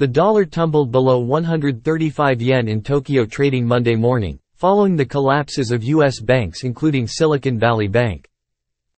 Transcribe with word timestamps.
The 0.00 0.08
dollar 0.08 0.46
tumbled 0.46 0.90
below 0.90 1.18
135 1.18 2.40
yen 2.40 2.68
in 2.68 2.80
Tokyo 2.80 3.26
trading 3.26 3.66
Monday 3.66 3.96
morning, 3.96 4.38
following 4.54 4.96
the 4.96 5.04
collapses 5.04 5.70
of 5.70 5.84
U.S. 5.84 6.20
banks 6.20 6.64
including 6.64 7.06
Silicon 7.06 7.58
Valley 7.58 7.86
Bank. 7.86 8.26